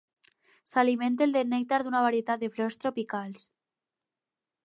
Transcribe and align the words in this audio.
S'alimenten 0.71 1.35
del 1.35 1.51
nèctar 1.51 1.79
d'una 1.87 2.01
varietat 2.07 2.43
de 2.45 2.51
flors 2.57 2.79
tropicals. 2.85 3.47